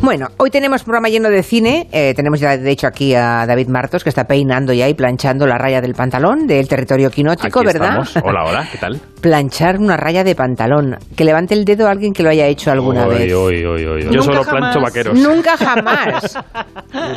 [0.00, 1.88] Bueno, hoy tenemos programa lleno de cine.
[1.92, 5.46] Eh, tenemos ya, de hecho, aquí a David Martos, que está peinando ya y planchando
[5.46, 8.00] la raya del pantalón del territorio quinótico, Aquí ¿verdad?
[8.02, 8.16] estamos.
[8.24, 9.00] Hola, hola, ¿qué tal?
[9.20, 10.96] Planchar una raya de pantalón.
[11.16, 13.28] Que levante el dedo a alguien que lo haya hecho alguna vez.
[13.28, 14.46] Yo solo jamás.
[14.60, 15.18] plancho vaqueros.
[15.18, 16.38] Nunca jamás.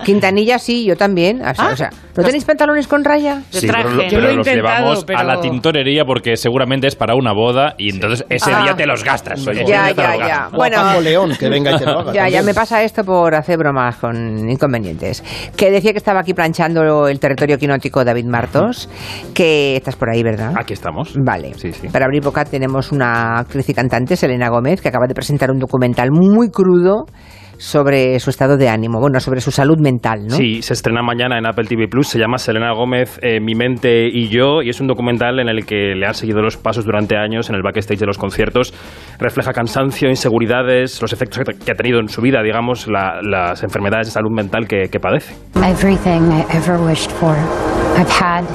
[0.05, 1.41] Quintanilla sí, yo también.
[1.41, 1.69] O sea, Ah.
[1.73, 3.41] o sea, ¿no tenéis pantalones con raya?
[3.51, 3.83] Sí, traje.
[3.83, 6.95] pero, lo- Yo pero lo he los llevamos pero- a la tintorería porque seguramente es
[6.95, 8.63] para una boda y entonces ese Ah.
[8.63, 9.45] día te los gastas.
[9.45, 10.49] oye, Ya, ya, ya.
[10.51, 10.99] Bueno.
[11.01, 12.13] León, que venga y te lo haga.
[12.13, 15.23] Ya, ya me pasa esto por hacer bromas con inconvenientes.
[15.55, 18.89] Que decía que estaba aquí planchando el territorio quinótico David Martos,
[19.33, 20.51] que estás por ahí, ¿verdad?
[20.59, 21.15] Aquí estamos.
[21.25, 21.53] Vale.
[21.55, 21.87] Sí, sí.
[21.87, 25.59] Para abrir boca tenemos una actriz y cantante, Selena Gómez, que acaba de presentar un
[25.59, 27.05] documental muy crudo
[27.59, 30.35] sobre su estado de ánimo, bueno, sobre su salud mental, ¿no?
[30.35, 32.07] Sí, se estrena mañana en Apple TV Plus.
[32.07, 34.61] Se llama Selena Gómez, eh, Mi mente y yo.
[34.63, 37.55] Y es un documental en el que le han seguido los pasos durante años en
[37.55, 38.73] el backstage de los conciertos.
[39.19, 44.07] Refleja cansancio, inseguridades, los efectos que ha tenido en su vida, digamos, la- las enfermedades
[44.07, 45.35] de salud mental que, que padece.
[45.57, 47.35] Everything I ever wished for,
[47.97, 48.45] I've had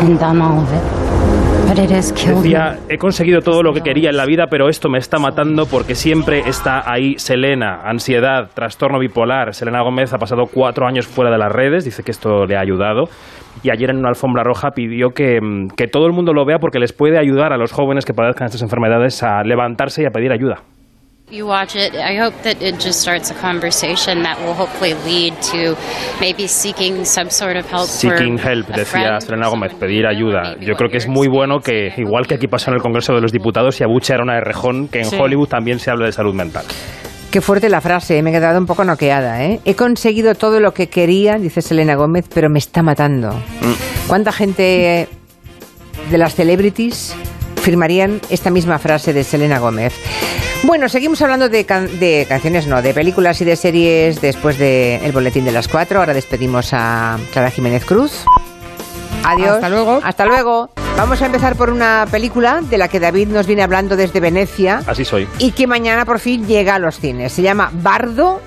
[0.00, 1.01] and done all of it.
[2.42, 5.64] Decía, he conseguido todo lo que quería en la vida, pero esto me está matando
[5.64, 9.54] porque siempre está ahí Selena, ansiedad, trastorno bipolar.
[9.54, 12.60] Selena Gómez ha pasado cuatro años fuera de las redes, dice que esto le ha
[12.60, 13.04] ayudado.
[13.62, 16.58] Y ayer en una alfombra roja pidió que, mm, que todo el mundo lo vea
[16.58, 20.10] porque les puede ayudar a los jóvenes que padezcan estas enfermedades a levantarse y a
[20.10, 20.62] pedir ayuda.
[21.30, 25.34] You watch it, I hope that it just starts a conversation that will hopefully lead
[25.52, 25.76] to
[26.20, 27.88] maybe seeking some sort of help.
[27.88, 30.56] for Seeking help, a decía Selena Gómez, pedir ayuda.
[30.60, 33.20] Yo creo que es muy bueno que, igual que aquí pasó en el Congreso de
[33.22, 35.16] los Diputados y Abuche era una de rejón, que en Sí.
[35.18, 36.64] Hollywood también se habla de salud mental.
[37.30, 38.22] Qué fuerte la frase, ¿eh?
[38.22, 39.42] me he quedado un poco noqueada.
[39.42, 39.60] ¿eh?
[39.64, 43.30] He conseguido todo lo que quería, dice Selena Gómez, pero me está matando.
[43.32, 44.06] Mm.
[44.06, 45.08] ¿Cuánta gente
[46.10, 47.14] de las celebrities
[47.62, 49.94] firmarían esta misma frase de Selena Gómez?
[50.64, 55.10] Bueno, seguimos hablando de, can- de canciones, no, de películas y de series después del
[55.12, 55.98] boletín de las cuatro.
[55.98, 58.24] Ahora despedimos a Clara Jiménez Cruz.
[59.24, 59.50] Adiós.
[59.56, 60.00] Hasta luego.
[60.02, 60.70] Hasta luego.
[60.96, 64.82] Vamos a empezar por una película de la que David nos viene hablando desde Venecia
[64.86, 65.26] Así soy.
[65.38, 67.32] y que mañana por fin llega a los cines.
[67.32, 68.40] Se llama Bardo,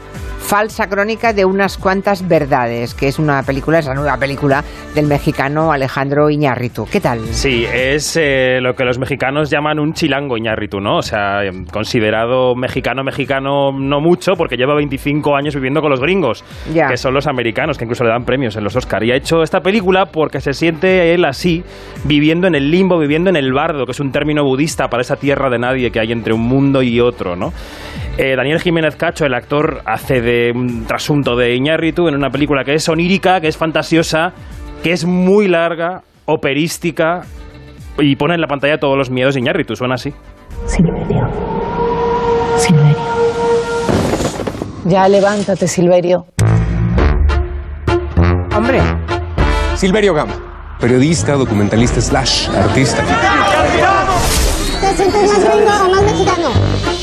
[0.45, 4.63] falsa crónica de unas cuantas verdades, que es una película, es la nueva película
[4.94, 6.85] del mexicano Alejandro Iñárritu.
[6.85, 7.19] ¿Qué tal?
[7.31, 10.97] Sí, es eh, lo que los mexicanos llaman un chilango Iñárritu, ¿no?
[10.97, 16.00] O sea, eh, considerado mexicano, mexicano no mucho, porque lleva 25 años viviendo con los
[16.00, 16.88] gringos, Ya.
[16.89, 19.03] que son los americanos, que incluso le dan premios en los Oscar.
[19.03, 21.63] Y ha hecho esta película porque se siente él así,
[22.03, 25.16] viviendo en el limbo, viviendo en el bardo, que es un término budista para esa
[25.16, 27.51] tierra de nadie que hay entre un mundo y otro, ¿no?
[28.17, 32.63] Eh, Daniel Jiménez Cacho, el actor, hace de un trasunto de Iñárritu en una película
[32.63, 34.31] que es onírica, que es fantasiosa,
[34.81, 37.21] que es muy larga, operística
[37.99, 39.75] y pone en la pantalla todos los miedos de Iñárritu.
[39.75, 40.13] Suena así.
[40.65, 41.27] Silverio.
[42.57, 42.97] Silverio.
[44.85, 46.25] Ya levántate, Silverio.
[48.55, 48.79] Hombre,
[49.75, 50.33] Silverio Gama,
[50.79, 53.03] periodista, documentalista slash artista.
[54.79, 56.94] ¿Te sientes más gringo o más mexicano?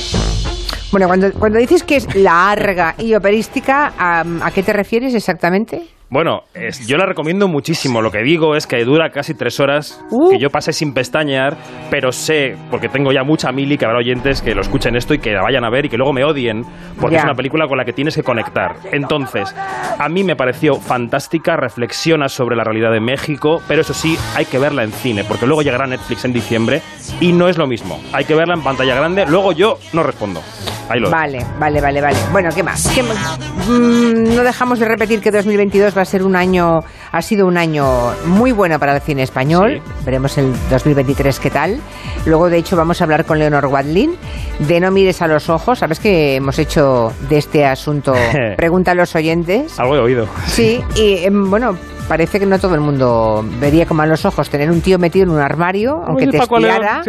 [0.93, 5.89] Bueno, cuando, cuando dices que es larga y operística, ¿a, ¿a qué te refieres exactamente?
[6.13, 8.03] Bueno, es- yo la recomiendo muchísimo.
[8.03, 10.29] Lo que digo es que dura casi tres horas, Uh.
[10.29, 11.57] que yo pasé sin pestañear,
[11.91, 15.21] pero sé, porque tengo ya mucha mili, que habrá oyentes que lo escuchen esto y
[15.21, 16.67] que la vayan a ver y que luego me odien,
[17.01, 17.21] porque Ya.
[17.21, 18.75] es una película con la que tienes que conectar.
[18.93, 19.55] Entonces,
[19.99, 24.45] a mí me pareció fantástica, reflexiona sobre la realidad de México, pero eso sí, hay
[24.45, 26.83] que verla en cine, porque luego llegará Netflix en diciembre
[27.21, 27.99] y no es lo mismo.
[28.13, 30.43] Hay que verla en pantalla grande, luego yo no respondo.
[30.91, 31.11] Ahí lo.
[31.11, 32.17] Vale, vale, vale, vale.
[32.33, 32.87] Bueno, ¿qué más?
[32.95, 33.39] ¿Qué más?
[33.67, 36.81] Mm, no dejamos de repetir que 2022 va a ser un año,
[37.11, 39.81] ha sido un año muy bueno para el cine español.
[39.85, 40.05] Sí.
[40.05, 41.81] Veremos el 2023 qué tal.
[42.27, 44.17] Luego, de hecho, vamos a hablar con Leonor Wadlin
[44.59, 45.79] de No mires a los ojos.
[45.79, 48.15] ¿Sabes que hemos hecho de este asunto
[48.57, 49.79] pregunta a los oyentes?
[49.79, 50.27] Algo he oído.
[50.47, 51.77] Sí, y em, bueno,
[52.09, 55.31] parece que no todo el mundo vería con malos ojos tener un tío metido en
[55.31, 57.03] un armario, aunque te espiara.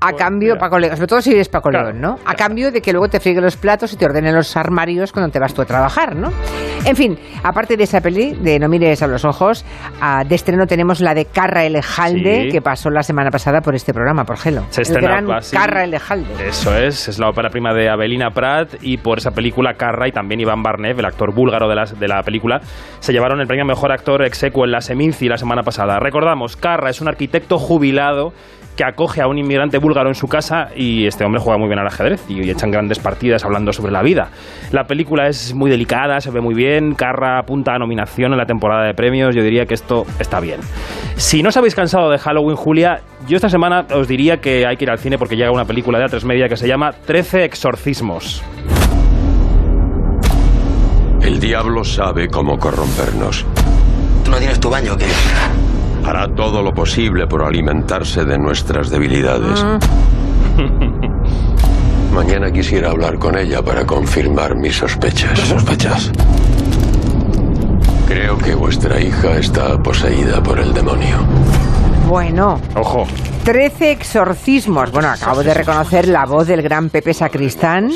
[0.00, 2.12] A cambio, Paco León, sobre todo si eres Paco Claro, León, ¿no?
[2.12, 2.36] A claro.
[2.38, 5.38] cambio de que luego te friegue los platos y te ordene los armarios cuando te
[5.38, 6.30] vas tú a trabajar, ¿no?
[6.84, 9.64] En fin, aparte de esa peli, de No mires a los ojos,
[10.00, 12.48] ah, de estreno tenemos la de Carra Elejalde, Sí.
[12.52, 14.62] que pasó la semana pasada por este programa, por Gelo.
[14.70, 15.56] Se El estrena gran así.
[15.56, 16.48] Carra Elejalde.
[16.48, 20.12] Eso es, es la ópera prima de Abelina Prat y por esa película Carra y
[20.12, 22.60] también Iván Barnev, el actor búlgaro de la, de la película,
[23.00, 25.98] se llevaron el premio a Mejor Actor Execuo en la Seminci la semana pasada.
[26.00, 28.32] Recordamos, Carra es un arquitecto jubilado
[28.78, 31.80] que acoge a un inmigrante búlgaro en su casa y este hombre juega muy bien
[31.80, 34.30] al ajedrez y echan grandes partidas hablando sobre la vida.
[34.70, 38.46] La película es muy delicada, se ve muy bien, Carra apunta a nominación en la
[38.46, 40.60] temporada de premios, yo diría que esto está bien.
[41.16, 44.76] Si no os habéis cansado de Halloween, Julia, yo esta semana os diría que hay
[44.76, 47.44] que ir al cine porque llega una película de A3 Media que se llama 13
[47.44, 48.44] exorcismos.
[51.20, 53.44] El diablo sabe cómo corrompernos.
[54.28, 55.06] ¿Tú no tienes tu baño o qué?
[56.04, 59.64] Hará todo lo posible por alimentarse de nuestras debilidades.
[62.12, 65.38] Mañana quisiera hablar con ella para confirmar mis sospechas.
[65.38, 66.12] ¿Sospechas?
[68.06, 71.24] Creo que vuestra hija está poseída por el demonio.
[72.06, 73.06] Bueno, Ojo.
[73.48, 74.92] 13 exorcismos.
[74.92, 77.88] Bueno, acabo de reconocer la voz del gran Pepe Sacristán,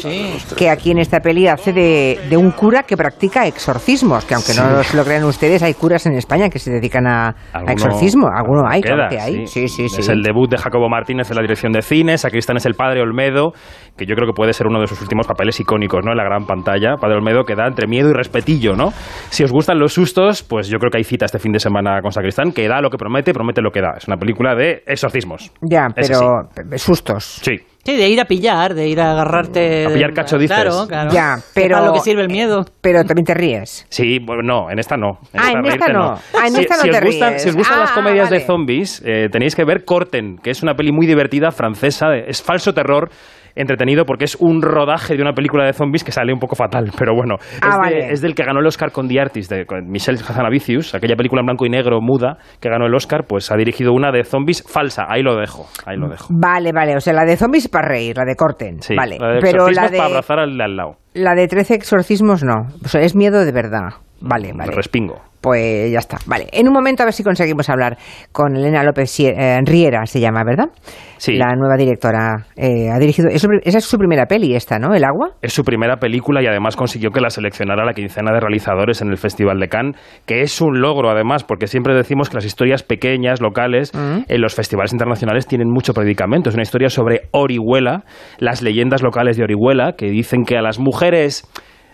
[0.56, 4.54] que aquí en esta peli hace de, de un cura que practica exorcismos, que aunque
[4.54, 8.28] no se lo crean ustedes, hay curas en España que se dedican a, a exorcismo.
[8.34, 9.46] Alguno hay, queda, claro que hay.
[9.46, 10.00] Sí, sí, sí.
[10.00, 12.16] Es el debut de Jacobo Martínez en la dirección de cine.
[12.16, 13.52] Sacristán es el padre Olmedo,
[13.98, 16.12] que yo creo que puede ser uno de sus últimos papeles icónicos, ¿no?
[16.12, 16.96] En la gran pantalla.
[16.96, 18.94] Padre Olmedo que da entre miedo y respetillo, ¿no?
[19.28, 22.00] Si os gustan los sustos, pues yo creo que hay cita este fin de semana
[22.00, 23.98] con Sacristán, que da lo que promete, promete lo que da.
[23.98, 25.41] Es una película de exorcismos.
[25.60, 27.40] Ya, Ese pero pe- sustos.
[27.42, 27.60] Sí.
[27.84, 29.86] Sí, de ir a pillar, de ir a agarrarte.
[29.86, 30.56] A pillar cacho, dices.
[30.56, 31.10] Claro, claro.
[31.10, 32.64] Ya, pero- para lo que sirve el miedo.
[32.80, 33.86] Pero también te ríes.
[33.88, 35.18] Sí, bueno, no, en esta no.
[35.34, 36.12] Ah, en esta reírte no.
[36.12, 37.42] Ah, en si, esta no si te os gustan, ríes.
[37.42, 38.38] Si os gustan las Ah, comedias vale.
[38.38, 42.26] de zombies, eh, tenéis que ver Corten, que es una peli muy divertida, francesa, de-
[42.28, 43.10] es falso terror,
[43.54, 46.90] entretenido, porque es un rodaje de una película de zombies que sale un poco fatal,
[46.98, 47.36] pero bueno.
[47.60, 48.12] Ah, es, de- vale.
[48.12, 51.40] es del que ganó el Oscar con The Artist, de con Michelle Hazanavicius, aquella película
[51.40, 54.64] en blanco y negro muda que ganó el Oscar, pues ha dirigido una de zombies
[54.66, 55.04] falsa.
[55.08, 56.28] Ahí lo dejo, ahí lo dejo.
[56.30, 56.96] Vale, vale.
[56.96, 58.80] O sea, la de zombies para reír, la de corten.
[58.80, 59.18] Sí, vale.
[59.18, 60.96] la de pero la de, para abrazar al lado.
[61.14, 62.54] la de 13 exorcismos no.
[62.84, 63.88] O sea, es miedo de verdad.
[64.20, 64.72] Vale, vale.
[64.72, 65.20] Respingo.
[65.42, 66.18] Pues ya está.
[66.26, 66.46] Vale.
[66.52, 67.98] En un momento a ver si conseguimos hablar
[68.30, 70.66] con Elena López eh, Riera, se llama, ¿verdad?
[71.18, 71.34] Sí.
[71.34, 72.46] La nueva directora.
[72.56, 73.28] Eh, ha dirigido.
[73.28, 74.94] es esa es su primera peli, esta, ¿no?
[74.94, 75.30] ¿El agua?
[75.42, 79.08] Es su primera película y además consiguió que la seleccionara la quincena de realizadores en
[79.08, 79.96] el Festival de Cannes,
[80.26, 84.54] que es un logro además, porque siempre decimos que las historias pequeñas, locales, en los
[84.54, 86.50] festivales internacionales tienen mucho predicamento.
[86.50, 88.04] Es una historia sobre Orihuela,
[88.38, 91.48] las leyendas locales de Orihuela, que dicen que a las mujeres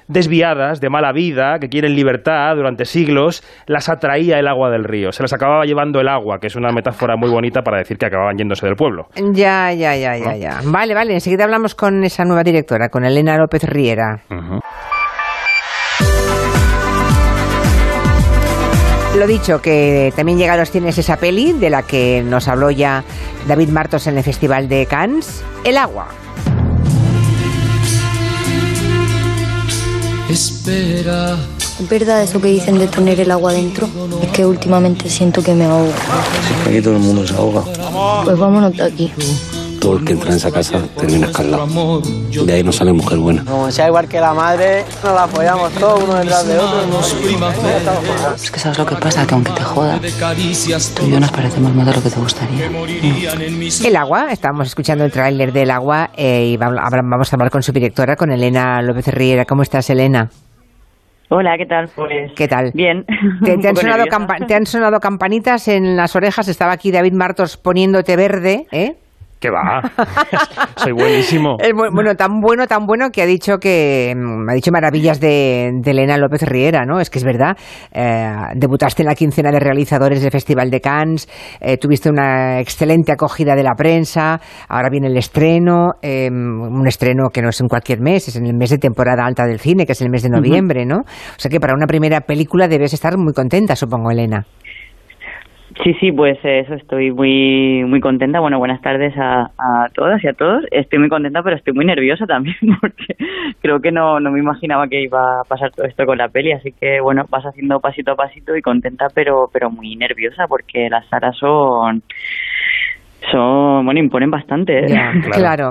[0.08, 5.12] desviadas, de mala vida, que quieren libertad durante siglos, las atraía el agua del río.
[5.12, 8.06] Se las acababa llevando el agua, que es una metáfora muy bonita para decir que
[8.06, 9.06] acababan yéndose del pueblo.
[9.32, 10.60] Ya, ya, ya, ya, ya.
[10.64, 11.14] Vale, vale.
[11.14, 14.22] Enseguida hablamos con esa nueva directora, con Elena López Riera.
[19.16, 22.70] Lo dicho, que también llega a los cines esa peli de la que nos habló
[22.70, 23.02] ya
[23.48, 26.08] David Martos en el Festival de Cannes, El agua.
[30.28, 31.36] Espera.
[31.80, 33.88] ¿Es verdad eso que dicen de tener el agua dentro?
[34.22, 35.92] Es que últimamente siento que me ahogo.
[36.66, 37.64] Aquí todo el mundo se ahoga.
[38.24, 39.12] Pues vámonos de aquí.
[39.80, 42.02] Todo el que entra en esa casa termina escaldado.
[42.44, 43.44] De ahí no sale mujer buena.
[43.44, 47.00] Como sea igual que la madre, nos la apoyamos todos uno detrás de otro.
[48.34, 51.74] Es que sabes lo que pasa, que aunque te joda, tú y yo nos parecemos
[51.74, 52.70] más de lo que te gustaría.
[53.88, 57.72] El agua, estábamos escuchando el tráiler del agua eh, y vamos a hablar con su
[57.72, 59.44] directora, con Elena López Riera.
[59.44, 60.28] ¿Cómo estás, Elena?
[61.30, 61.90] Hola, ¿qué tal?
[61.94, 62.70] Pues ¿Qué tal?
[62.74, 63.04] bien.
[63.44, 64.18] ¿Te, Un te han poco sonado nerviosa.
[64.18, 66.48] campa- te han sonado campanitas en las orejas?
[66.48, 68.96] Estaba aquí David Martos poniéndote verde, ¿eh?
[69.40, 69.80] ¿Qué va?
[70.76, 71.56] Soy buenísimo.
[71.60, 75.20] Es bu- bueno, tan bueno, tan bueno que ha dicho que mm, ha dicho maravillas
[75.20, 76.98] de, de Elena López Riera, ¿no?
[76.98, 77.56] Es que es verdad.
[77.92, 81.28] eh, debutaste en la quincena de realizadores del Festival de Cannes,
[81.60, 87.28] eh, tuviste una excelente acogida de la prensa, ahora viene el estreno, eh, un estreno
[87.32, 89.86] que no es en cualquier mes, es en el mes de temporada alta del cine,
[89.86, 90.96] que es el mes de noviembre, ¿no?
[90.98, 94.44] O sea que para una primera película debes estar muy contenta, supongo, Elena.
[95.84, 98.40] Sí, sí, pues eso, estoy muy muy contenta.
[98.40, 100.64] Bueno, buenas tardes a, a todas y a todos.
[100.72, 103.16] Estoy muy contenta, pero estoy muy nerviosa también porque
[103.60, 106.50] creo que no, no me imaginaba que iba a pasar todo esto con la peli.
[106.52, 110.88] Así que, bueno, vas haciendo pasito a pasito y contenta, pero pero muy nerviosa porque
[110.90, 112.02] las salas son...
[113.30, 114.78] Son, bueno, imponen bastante.
[114.80, 114.86] ¿eh?
[114.88, 115.70] Ya, claro.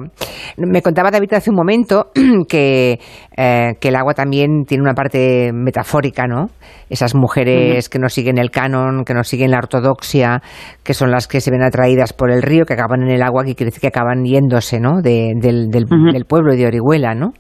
[0.58, 2.08] Me contaba David hace un momento
[2.50, 3.00] que,
[3.36, 6.48] eh, que el agua también tiene una parte metafórica, ¿no?
[6.90, 10.42] Esas mujeres que no siguen el canon, que no siguen la ortodoxia,
[10.84, 13.44] que son las que se ven atraídas por el río, que acaban en el agua,
[13.44, 15.02] que quiere decir que acaban yéndose, ¿no?
[15.02, 17.32] De- del, del, del pueblo de Orihuela, ¿no?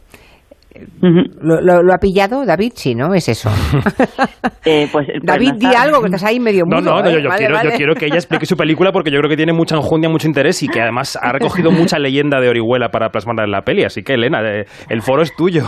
[1.01, 2.71] ¿Lo, lo- lo ha pillado David?
[2.75, 3.13] Sí, ¿no?
[3.13, 3.49] Es eso.
[4.69, 6.91] Eh, pues, pues David, no di está- algo, que estás ahí medio No, mudo.
[6.95, 7.13] no, no, ¿eh?
[7.13, 9.37] yo, yo Vale, quiero, yo quiero que ella explique su película porque yo creo que
[9.37, 13.09] tiene mucha enjundia, mucho interés y que además ha recogido mucha leyenda de Orihuela para
[13.09, 13.85] plasmarla en la peli.
[13.85, 15.63] Así que, Elena, eh, el foro es tuyo.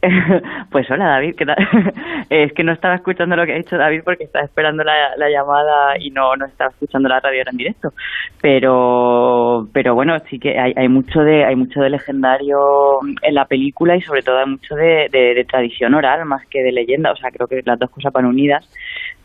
[0.70, 1.56] Pues hola David, ¿qué tal?
[2.30, 5.28] es que no estaba escuchando lo que ha dicho David porque estaba esperando la, la
[5.28, 7.88] llamada y no, no estaba escuchando la radio en directo.
[8.40, 12.58] Pero pero bueno, sí que hay, hay mucho de hay mucho de legendario
[13.22, 16.62] en la película y sobre todo hay mucho de, de- de tradición oral más que
[16.62, 17.12] de leyenda.
[17.12, 18.68] O sea, creo que las dos cosas van unidas.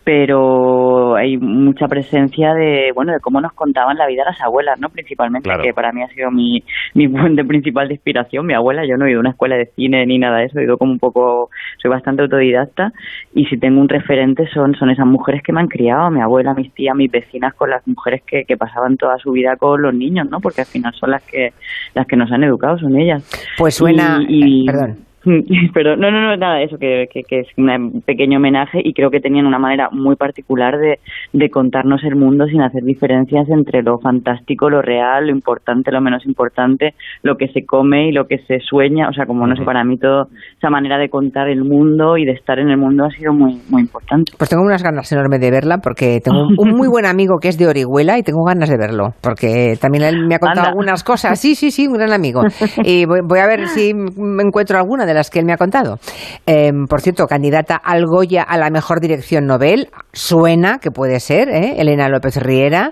[0.04, 4.90] Pero hay mucha presencia de bueno de cómo nos contaban la vida las abuelas no
[4.90, 5.64] principalmente Claro.
[5.64, 8.46] que para mí ha sido mi mi fuente principal de inspiración.
[8.46, 10.60] Mi abuela yo no he ido a una escuela de cine ni nada de eso
[10.60, 11.50] he ido como un poco
[11.82, 12.92] soy bastante autodidacta.
[13.34, 16.54] Y si tengo un referente son son esas mujeres que me han criado mi abuela
[16.54, 19.94] mis tías mis vecinas con las mujeres que, que pasaban toda su vida con los
[19.94, 21.50] niños no porque al final son las que
[21.96, 23.24] las que nos han educado son ellas.
[23.58, 24.20] Pues suena...
[24.28, 24.98] Y- y- eh, perdón.
[25.74, 29.10] pero no, no, no, nada, eso, que, que, que es un pequeño homenaje y creo
[29.10, 31.00] que tenían una manera muy particular de,
[31.34, 36.02] de contarnos el mundo sin hacer diferencias entre lo fantástico, lo real, lo importante, lo
[36.02, 39.10] menos importante, lo que se come y lo que se sueña.
[39.10, 40.28] O sea, como no sé, para mí todo
[40.58, 43.62] esa manera de contar el mundo y de estar en el mundo ha sido muy,
[43.70, 44.34] muy importante.
[44.38, 47.50] Pues tengo unas ganas enormes de verla porque tengo un, un muy buen amigo que
[47.50, 50.70] es de Orihuela y tengo ganas de verlo porque también él me ha contado Anda.
[50.70, 51.40] algunas cosas.
[51.40, 52.42] Sí, sí, sí, un gran amigo.
[52.86, 55.58] Y voy, voy a ver si me encuentro alguna de las que él me ha
[55.58, 55.98] contado.
[56.46, 59.88] Eh, por cierto, candidata al Goya a la mejor dirección Nobel.
[60.12, 61.76] Suena que puede ser, ¿eh?
[61.78, 62.92] Elena López Riera.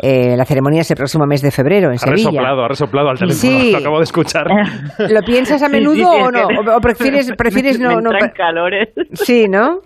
[0.00, 2.30] Eh, la ceremonia es el próximo mes de febrero en Ha Sevilla.
[2.30, 3.72] resoplado, ha resoplado al teléfono, Sí.
[3.72, 4.46] lo acabo de escuchar.
[4.98, 6.72] ¿Lo piensas a Sí, menudo sí, o es no?
[6.72, 8.10] ¿O, o prefieres, prefieres me no, no?
[8.12, 8.88] entran calores.
[9.14, 9.78] Sí, ¿no?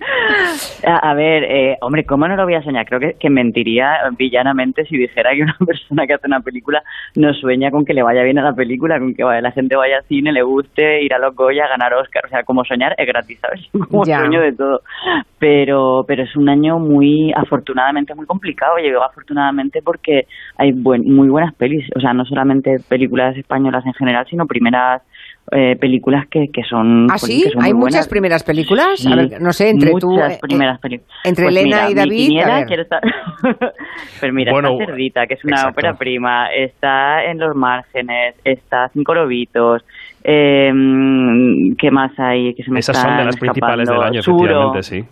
[0.86, 2.86] A, a ver, eh, hombre, ¿cómo no lo voy a soñar?
[2.86, 6.82] Creo que, que mentiría villanamente si dijera que una persona que hace una película
[7.16, 9.76] no sueña con que le vaya bien a la película, con que vaya- la gente
[9.76, 12.24] vaya al cine, le guste, ir a los Goya, ganar Oscar.
[12.26, 13.60] O sea, como soñar es gratis, ¿sabes?
[13.90, 14.18] Como Ya.
[14.18, 14.80] sueño de todo.
[15.38, 18.76] Pero, pero es un año muy, afortunadamente, muy complicado.
[18.78, 21.84] Llegó afortunadamente porque hay buen, muy buenas pelis.
[21.96, 25.02] O sea, no solamente películas españolas en general, sino primeras
[25.52, 27.04] eh, películas que, que son...
[27.10, 27.42] ¿Ah, pues, sí?
[27.44, 28.08] que son ¿Hay muy muchas buenas.
[28.08, 28.86] primeras películas?
[28.96, 30.10] Sí, a ver, no sé, entre tú...
[30.10, 31.16] muchas eh, primeras películas.
[31.24, 32.66] entre Pues Elena mira, y mi David, a quiniela, ver.
[32.66, 33.00] quiero estar-
[34.20, 35.72] pues mira, Bueno, está Cerdita, que es una exacto.
[35.72, 39.82] ópera prima, está En los márgenes, está Cinco lobitos,
[40.24, 40.72] eh,
[41.78, 42.52] ¿qué más hay?
[42.54, 44.04] Que se me Esas son de están las principales del escapando?
[44.14, 45.04] año, Suro, efectivamente, sí.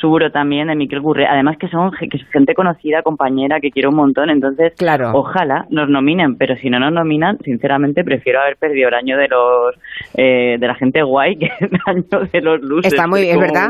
[0.00, 1.26] Suro también, de Miquel Gurre.
[1.26, 4.30] Además que son ge- que es gente conocida, compañera, que quiero un montón.
[4.30, 5.10] Entonces, Claro.
[5.14, 6.36] ojalá nos nominen.
[6.36, 9.74] Pero si no nos nominan, sinceramente prefiero haber perdido el año de los
[10.16, 12.94] eh, de la gente guay que el año de los losers.
[12.94, 13.68] Está muy- como verdad.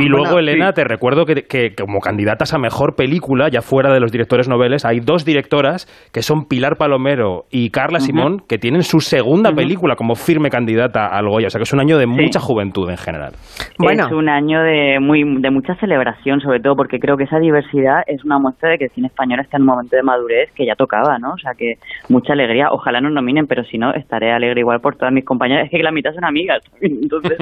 [0.00, 0.74] Y luego, Bueno, Elena, sí.
[0.76, 4.84] te recuerdo que, que como candidatas a mejor película, ya fuera de los directores noveles,
[4.84, 8.00] hay dos directoras que son Pilar Palomero y Carla.
[8.00, 11.48] Simón, que tienen su segunda película como firme candidata al Goya.
[11.48, 13.32] O sea que es un año de mucha juventud en general.
[13.78, 14.06] Bueno.
[14.06, 18.02] Es un año de muy de mucha celebración, sobre todo porque creo que esa diversidad
[18.06, 20.66] es una muestra de que el cine español está en un momento de madurez que
[20.66, 21.32] ya tocaba, ¿no?
[21.32, 21.74] O sea que
[22.08, 22.68] mucha alegría.
[22.70, 25.66] Ojalá nos nominen, pero si no, estaré alegre igual por todas mis compañeras.
[25.66, 27.38] Es que la mitad son amigas, entonces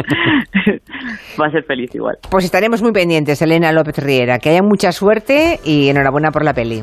[1.40, 2.16] va a ser feliz igual.
[2.30, 4.38] Pues estaremos muy pendientes, Elena López Riera.
[4.38, 6.82] Que haya mucha suerte y enhorabuena por la peli.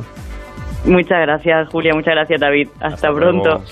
[0.86, 1.94] Muchas gracias, Julia.
[1.96, 2.68] Muchas gracias, David.
[2.80, 3.64] Hasta, pronto.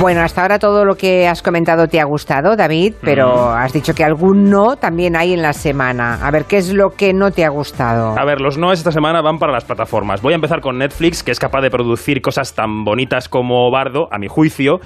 [0.00, 3.94] Bueno, hasta ahora todo lo que has comentado te ha gustado, David, pero has dicho
[3.94, 6.18] que algún no también hay en la semana.
[6.26, 8.18] A ver, ¿qué es lo que no te ha gustado?
[8.18, 10.20] A ver, los noes esta semana van para las plataformas.
[10.20, 14.08] Voy a empezar con Netflix, que es capaz de producir cosas tan bonitas como Bardo,
[14.10, 14.80] a mi juicio,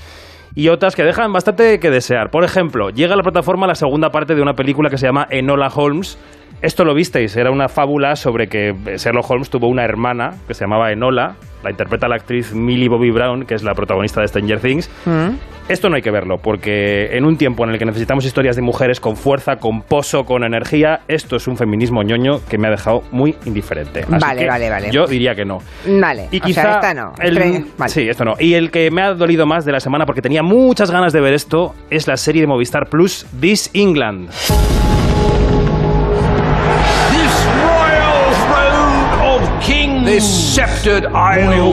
[0.55, 2.31] y otras que dejan bastante que desear.
[2.31, 5.27] Por ejemplo, llega a la plataforma la segunda parte de una película que se llama
[5.31, 6.19] Enola Holmes.
[6.63, 10.65] Esto lo visteis, era una fábula sobre que Sherlock Holmes tuvo una hermana que se
[10.65, 11.37] llamaba Enola,
[11.67, 14.89] la interpreta la actriz Millie Bobby Brown, que es la protagonista de Stranger Things.
[15.05, 15.31] ¿Mm?
[15.69, 18.63] Esto no hay que verlo, porque en un tiempo en el que necesitamos historias de
[18.63, 22.71] mujeres con fuerza, con pozo, con energía, esto es un feminismo ñoño que me ha
[22.71, 24.03] dejado muy indiferente.
[24.03, 24.91] Así Vale, que vale, vale.
[24.93, 25.59] Yo diría que no.
[25.89, 27.13] Vale, Y o quizá sea, esta no.
[27.21, 27.91] el- vale.
[27.93, 28.35] Sí, esto no.
[28.39, 31.21] Y el que me ha dolido más de la semana, porque tenía muchas ganas de
[31.21, 34.31] ver esto, es la serie de Movistar Plus, This England.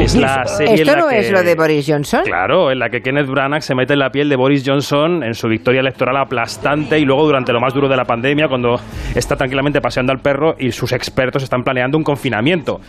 [0.01, 2.21] Es la serie en ¿Esto la no que- es lo de Boris Johnson?
[2.25, 5.35] Claro, en la que Kenneth Branagh se mete en la piel de Boris Johnson en
[5.35, 8.79] su victoria electoral aplastante y luego durante lo más duro de la pandemia, cuando
[9.13, 12.81] está tranquilamente paseando al perro y sus expertos están planeando un confinamiento.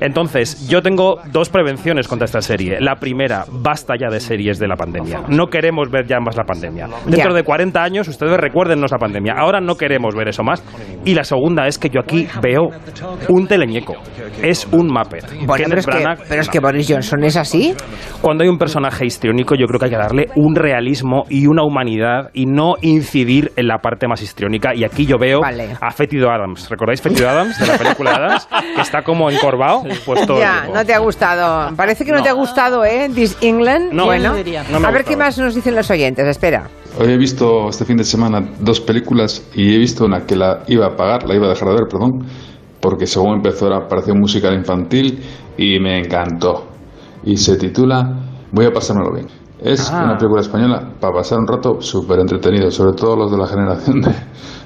[0.00, 2.78] Entonces, yo tengo dos prevenciones contra esta serie.
[2.80, 5.22] La primera, basta ya de series de la pandemia.
[5.28, 6.86] No queremos ver ya más la pandemia.
[7.06, 7.36] Dentro Ya.
[7.36, 9.34] de 40 años, ustedes recuérdennos la pandemia.
[9.36, 10.62] Ahora no queremos ver eso más.
[11.04, 12.68] Y la segunda es que yo aquí veo
[13.28, 13.94] un teleñeco.
[14.42, 14.90] Es un.
[14.90, 17.74] Bueno, Kenneth pero es, que, pero es que Boris Johnson es así.
[18.20, 21.62] cuando hay un personaje histriónico, yo creo que hay que darle un realismo y una
[21.62, 24.74] humanidad y no incidir en la parte más histriónica.
[24.74, 25.76] Y aquí yo veo Vale.
[25.80, 26.68] a Fétido Adams.
[26.68, 28.48] ¿Recordáis Fétido Adams de la película Adams?
[28.74, 29.82] Que está como encorvado.
[30.04, 31.74] Pues todo Ya, no te ha gustado.
[31.76, 33.08] Parece que no, te ha gustado, ¿eh?
[33.14, 33.92] This England.
[33.92, 34.64] No, bueno, no diría.
[34.70, 36.26] No me a ver qué más nos dicen los oyentes.
[36.26, 36.68] Espera.
[36.98, 40.64] Hoy he visto este fin de semana dos películas y he visto una que la
[40.66, 42.26] iba a pagar, la iba a dejar de ver, perdón,
[42.80, 45.22] porque según empezó era parecía un musical infantil
[45.56, 46.66] y me encantó.
[47.24, 48.02] Y se titula
[48.52, 49.28] Voy a pasármelo bien.
[49.60, 50.02] Es Ah.
[50.04, 54.00] una película española para pasar un rato súper entretenido, sobre todo los de la generación
[54.00, 54.10] de,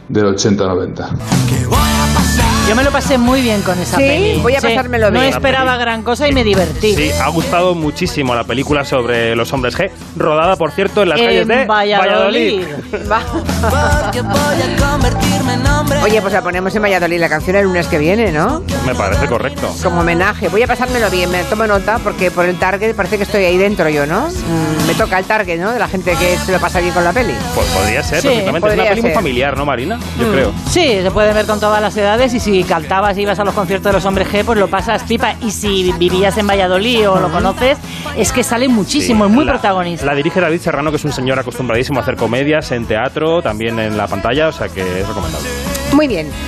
[0.09, 1.09] del 80-90.
[1.49, 4.38] Que voy a pasar Yo me lo pasé muy bien con esa Sí, peli.
[4.40, 5.35] voy a pasármelo No bien.
[5.35, 6.94] esperaba gran cosa y me divertí.
[6.94, 11.21] Sí, ha gustado muchísimo la película sobre los hombres G, rodada, por cierto, en las
[11.21, 12.62] En calles de Valladolid.
[16.02, 18.62] Oye, pues la ponemos en Valladolid, la canción el lunes que viene, ¿no?
[18.87, 19.75] Me parece correcto.
[19.83, 20.49] Como homenaje.
[20.49, 23.56] Voy a pasármelo bien, me tomo nota porque por el target parece que estoy ahí
[23.59, 24.28] dentro yo, ¿no?
[24.28, 25.73] Mm, me toca el target, ¿no?
[25.73, 27.35] De la gente que se lo pasa bien con la peli.
[27.54, 28.68] Pues podría ser, Sí, perfectamente.
[28.68, 29.99] Es una peli muy familiar, ¿no, Marina?
[30.18, 30.33] Yo Mm.
[30.33, 30.52] creo.
[30.71, 33.52] Sí, se puede ver con todas las edades y si cantabas y ibas a los
[33.52, 35.34] conciertos de los hombres G, pues lo pasas pipa.
[35.42, 37.78] Y si vivías en Valladolid o lo conoces,
[38.16, 40.06] es que sale muchísimo, Sí, es muy la- protagonista.
[40.06, 43.80] La dirige David Serrano, que es un señor acostumbradísimo a hacer comedias en teatro, también
[43.80, 45.49] en la pantalla, o sea que es recomendable.
[45.92, 46.28] Muy bien,